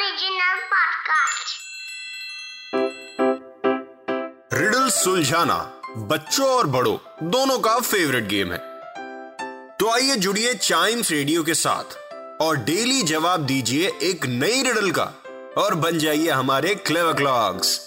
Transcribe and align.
Original 0.00 0.60
podcast. 0.72 1.48
Riddle 4.52 4.88
सुलझाना 4.90 5.56
बच्चों 6.12 6.46
और 6.48 6.66
बड़ों 6.76 6.96
दोनों 7.30 7.58
का 7.66 7.78
फेवरेट 7.80 8.28
गेम 8.28 8.52
है। 8.52 8.58
तो 9.80 9.90
आइए 9.94 10.16
जुड़िए 10.16 10.54
चाइम्स 10.54 11.10
रेडियो 11.10 11.42
के 11.44 11.54
साथ 11.54 11.96
और 12.42 12.56
डेली 12.70 13.02
जवाब 13.12 13.44
दीजिए 13.46 13.90
एक 14.02 14.26
नई 14.26 14.62
रिडल 14.62 14.90
का 14.98 15.04
और 15.58 15.74
बन 15.84 15.98
जाइए 15.98 16.30
हमारे 16.30 16.74
क्लेवर 16.88 17.12
क्लॉक्स 17.16 17.78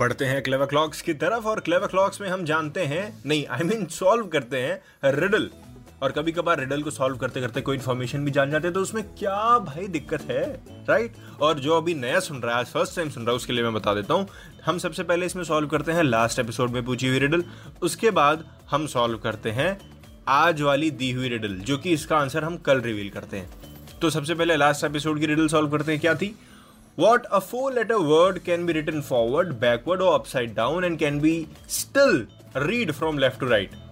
बढ़ते 0.00 0.24
हैं 0.24 0.42
क्लेवर 0.42 0.66
क्लॉक्स 0.66 1.00
की 1.02 1.14
तरफ़ 1.24 1.46
और 1.48 1.60
क्लेवर 1.60 1.86
क्लॉक्स 1.86 2.20
में 2.20 2.28
हम 2.28 2.44
जानते 2.44 2.84
हैं 2.92 3.02
नहीं 3.26 3.46
आई 3.46 3.62
मीन 3.64 3.86
सॉल्व 4.00 4.26
करते 4.34 4.62
हैं 4.62 5.12
रिडल 5.20 5.50
और 6.02 6.12
कभी 6.12 6.32
कभार 6.32 6.60
रिडल 6.60 6.82
को 6.82 6.90
सॉल्व 6.90 7.16
करते 7.16 7.40
करते 7.40 7.60
कोई 7.60 7.76
इन्फॉर्मेशन 7.76 8.24
भी 8.24 8.30
जान 8.30 8.50
जाते 8.50 8.66
हैं 8.66 8.74
तो 8.74 8.80
उसमें 8.80 9.02
क्या 9.14 9.58
भाई 9.58 9.86
दिक्कत 9.86 10.22
है? 10.22 10.64
राइट 10.88 11.14
और 11.40 11.58
जो 11.58 11.76
अभी 11.76 11.94
नया 11.94 12.20
सुन 12.20 12.38
रहा 12.38 12.58
है 12.58 12.64
फ़र्स्ट 12.64 12.96
टाइम 12.96 13.10
सुन 13.10 13.22
रहा 13.22 13.30
है 13.30 13.36
उसके 13.36 13.52
लिए 13.52 13.62
मैं 13.62 13.74
बता 13.74 13.94
देता 13.94 14.14
हूँ। 14.14 14.28
हम 14.66 14.78
सबसे 14.78 15.02
पहले 15.02 15.26
इसमें 15.26 15.44
सॉल्व 15.44 15.68
करते 15.68 15.92
हैं 15.92 16.02
लास्ट 16.02 16.38
एपिसोड 16.38 16.70
में 16.70 16.84
पूछी 16.84 17.08
हुई 17.08 17.18
रिडल 17.18 17.44
उसके 17.82 18.10
बाद 18.10 18.44
हम 18.70 18.86
सॉल्व 18.86 19.18
करते 19.18 19.50
हैं 19.50 19.80
आज 20.28 20.62
वाली 20.62 20.90
दी 20.90 21.12
हुई 21.12 21.28
रिडल 21.28 21.54
जो 21.54 21.78
कि 21.78 21.92
इसका 21.92 22.18
आंसर 22.18 22.44
हम 22.44 22.56
कल 22.56 22.80
रिवील 22.80 23.10
करते 23.10 23.36
हैं। 23.36 23.50
तो 24.02 24.10
सबसे 24.10 24.34
पहले 24.34 24.56
लास्ट 24.56 24.84
एपिसोड 24.84 25.20
की 25.20 25.26
रिडल 25.26 25.48
सॉल्व 25.48 25.70
करते 25.70 25.92
हैं 25.92 26.00
क्या 26.00 26.14
थी? 26.14 26.38
What 26.98 27.26
a 27.32 27.40
four 27.40 27.68
letter 27.74 27.98
word 28.06 28.38
can 28.46 28.64
be 28.68 28.74
written 28.76 29.02
forward, 29.02 29.52
backward 29.60 30.02
or 30.02 30.08
upside 30.18 30.54
down 30.54 30.84
and 30.84 30.98
can 30.98 31.20
be 31.20 31.46
still 31.68 32.26
read 32.56 32.92
from 32.92 33.18
left 33.18 33.40
to 33.40 33.46
right? 33.46 33.89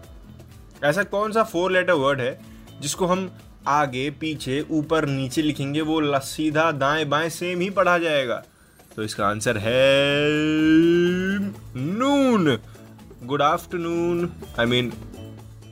ऐसा 0.85 1.03
कौन 1.03 1.33
सा 1.33 1.43
फोर 1.43 1.73
लेटर 1.73 1.93
वर्ड 1.93 2.21
है 2.21 2.39
जिसको 2.81 3.07
हम 3.07 3.31
आगे, 3.67 4.11
पीछे, 4.11 4.65
ऊपर, 4.71 5.07
नीचे 5.07 5.43
लिखेंगे, 5.43 5.81
वो 5.81 6.19
सीधा 6.21 6.71
दाएँ 6.73 7.05
बाएँ 7.05 7.29
सेम 7.29 7.61
ही 7.61 7.71
पढ़ा 7.71 7.99
जाएगा। 7.99 8.43
तो 8.97 9.05
इसका 9.05 9.27
आंसर 9.27 9.59
है 9.59 10.29
noon. 11.77 12.59
Good 13.25 13.43
afternoon 13.43 14.31
I 14.61 14.67
mean 14.67 14.93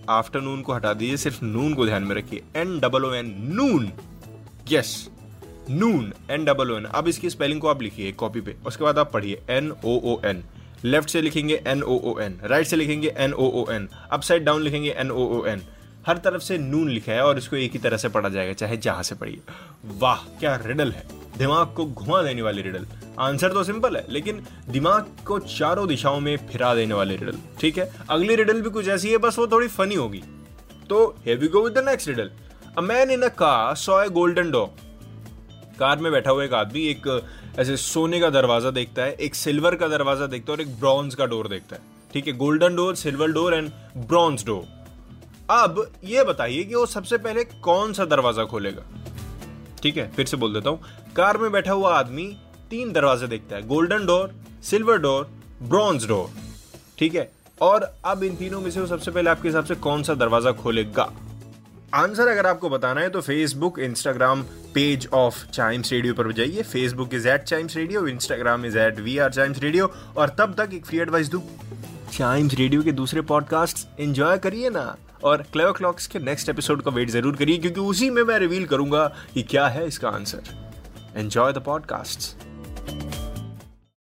afternoon 0.09 0.63
को 0.63 0.73
हटा 0.73 0.93
दीजिए, 0.93 1.17
सिर्फ़ 1.17 1.45
नून 1.45 1.75
को 1.75 1.87
ध्यान 1.87 2.03
में 2.03 2.15
रखिए। 2.17 2.43
N 2.57 2.79
double 2.81 3.05
O 3.05 3.13
N 3.13 3.35
noon. 3.55 3.91
Yes 4.73 5.09
noon 5.71 6.13
N 6.31 6.45
double 6.45 6.71
O 6.71 6.77
N 6.77 6.85
अब 6.85 7.09
इसकी 7.09 7.31
स्पेलिंग 7.31 7.61
को 7.61 7.69
आप 7.69 7.83
लिखिए 7.83 8.13
कॉपी 8.13 8.41
पे। 8.41 8.57
उसके 8.67 8.85
बाद 8.85 8.99
आप 8.99 9.13
पढ़िए 9.13 9.43
N 9.51 9.73
O 9.85 9.99
O 10.05 10.21
N 10.25 10.45
left 10.85 11.11
से 11.11 11.23
लिखेंगे 11.23 11.63
N 11.67 11.83
O 11.83 11.99
O 12.05 12.19
N 12.21 12.39
right 12.45 12.67
से 12.67 12.77
लिखेंगे 12.77 13.15
N 13.19 13.33
O 13.33 13.49
O 13.61 13.65
N 13.73 13.89
upside 14.13 14.45
down 14.45 14.63
लिखेंगे 14.63 14.91
एन 14.91 15.11
ओ 15.11 15.27
ओ 15.39 15.45
एन 15.47 15.63
हर 16.07 16.19
तरफ़ 16.25 16.43
से 16.43 16.59
नून 16.59 16.89
लिखा 16.89 17.13
है 17.13 17.23
और 17.25 17.39
इसको 17.39 17.57
एक 17.57 17.73
ही 17.73 17.79
तरह 17.79 17.97
से 17.97 18.09
पढ़ा 18.09 18.29
जाएगा, 18.29 18.53
चाहे 18.53 18.77
जहाँ 18.77 19.03
से 19.03 19.15
पढ़िए। 19.15 19.41
वाह, 19.99 20.17
क्या 20.39 20.55
रिडल 20.65 20.93
है। 20.93 21.07
दिमाग 21.39 21.75
को 21.77 21.87
घुमा 21.87 22.23
देने 22.23 22.43
वाली 22.43 22.63
रिडल 22.63 22.87
आंसर 23.21 23.53
तो 23.53 23.65
सिंपल 23.65 23.97
है, 23.97 24.05
लेकिन 24.09 24.43
दिमाग 24.71 25.07
को 25.27 25.39
चारों 25.39 25.89
दिशाओं 25.89 26.21
में 26.21 26.37
फिरा 26.49 26.75
देने 26.75 26.95
वाली 26.95 27.17
रिडल 27.17 27.39
ठीक 27.61 27.79
है? 27.79 27.91
अगली 28.11 28.37
रिडल 28.37 28.61
भी 28.63 28.71
कुछ 28.71 28.89
ऐसी 28.89 29.11
है, 29.11 29.19
बस 29.19 29.39
वो 29.39 29.47
थोड़ी 29.47 29.69
फनी 29.69 29.95
होगी। 29.95 30.23
तो 30.89 31.15
we 31.27 31.49
go 31.49 31.63
with 31.67 31.77
the 31.77 31.87
next 31.87 32.09
riddle. 32.09 32.31
A 32.79 32.83
man 32.83 33.11
in 33.11 33.23
a 33.25 33.31
car 33.31 33.75
saw 33.77 34.01
a 34.01 34.11
golden 34.11 34.51
door. 34.53 34.69
Car 35.79 35.99
में 35.99 36.11
बैठा 36.13 36.31
हुआ 36.31 36.45
एक 36.45 36.53
आदमी 36.55 36.87
एक, 36.89 37.07
ऐसे 37.59 37.77
सोने 37.77 38.21
का 38.21 38.31
दरवाज़ा 38.31 38.71
देखता 38.71 39.03
है, 39.03 39.13
एक 39.13 39.35
सिल्वर 39.35 39.75
का 39.75 39.89
दरवाज़ा 39.89 40.27
देखता 40.27 40.53
है 40.53 40.57
और 40.57 40.63
एक 40.63 40.79
ब्रॉन्ज 40.79 41.15
का 41.15 41.27
डोर 41.27 41.49
देखता 41.49 41.77
है। 41.77 41.83
ठीक 42.13 42.27
है, 42.27 42.33
golden 42.35 42.77
door, 42.77 42.95
silver 42.95 43.33
door 43.33 43.55
and 43.55 43.71
bronze 43.99 44.45
door. 44.47 44.65
अब 45.51 45.85
ये 46.05 46.25
बताइए 46.25 46.65
कि 46.65 46.75
वो 46.75 46.87
सबसे 46.87 47.19
पहले 47.19 47.45
कौन 47.45 47.93
सा 47.93 48.05
दरवाज़ा 48.05 48.45
खोलेगा? 48.45 48.83
ठीक 49.83 49.97
है, 49.97 50.11
फिर 50.13 50.27
से 50.27 50.37
बोल 50.37 50.55
देता 50.55 50.71
हूँ। 50.71 51.13
कार 51.17 51.39
में 51.39 51.51
बैठा 51.53 51.73
हुआ 51.73 51.95
आदमी 51.95 52.27
तीन 52.71 52.93
दरवाजे 52.93 53.27
देखता 53.27 53.57
है, 53.57 53.67
golden 53.67 54.07
door, 54.07 54.35
silver 54.63 54.99
door, 54.99 55.31
bronze 55.63 56.07
door. 56.09 56.31
ठीक 56.99 57.15
है, 57.15 57.31
और 57.59 57.91
अब 58.05 58.23
इन 58.23 58.37
तीनों 58.37 58.61
में 58.61 58.71
से 58.71 58.81
वो 58.81 58.87
सबसे 58.87 59.11
पहले 59.11 59.31
आपके 59.31 59.49
हिसाब 59.49 59.65
से 59.65 59.75
कौन 59.75 60.03
सा 60.03 60.15
दरवाज़ा 60.15 60.53
खोलेगा? 60.53 61.11
आंसर 61.97 62.29
अगर 62.29 62.47
आपको 62.47 62.69
बताना 62.69 63.01
है 63.01 63.09
तो 63.11 63.21
Facebook 63.21 63.79
Instagram 63.79 64.43
page 64.75 65.07
of 65.15 65.37
Chimes 65.51 65.93
radio 65.93 66.15
पर 66.15 66.31
जाइए 66.33 66.63
Facebook 66.63 67.15
is 67.15 67.29
at 67.29 67.43
Chimes 67.43 67.77
radio 67.77 68.07
Instagram 68.07 68.67
is 68.67 68.77
at 68.79 68.99
we 69.01 69.17
are 69.19 69.31
Chimes 69.33 69.59
radio 69.59 69.87
और 70.17 70.35
तब 70.39 70.55
तक 70.59 70.75
एक 70.75 70.87
फ्री 70.87 70.99
एडवाइस 70.99 71.29
दूँ। 71.29 71.41
चाइम्स 72.13 72.55
रेडियो 72.55 72.83
के 72.83 72.93
दूसरे 72.93 73.21
पॉडकास्ट 73.23 74.01
एंजॉय 74.01 74.39
करिए 74.39 74.71
ना, 74.71 74.97
और 75.25 75.43
क्लेवर 75.53 75.73
क्लॉक्स 75.73 76.07
के 76.07 76.19
नेक्स्ट 76.21 76.49
एपिसोड 76.49 76.83
का 76.83 76.91
वेट 76.91 77.11
ज़रूर 77.11 77.37
करिए, 77.37 77.59
क्योंकि 77.59 77.81
उसी 77.83 78.11
में 78.11 78.23
मैं 78.23 78.39
रिवील 78.39 78.67
करूँगा 78.67 79.07
कि 79.35 79.43
क्या 79.45 79.67
है 79.69 79.87
इसका 79.87 80.09
आंसर 80.11 80.55
एंजॉय 81.17 81.53
द 81.53 81.63
पॉडकास्ट 81.67 82.46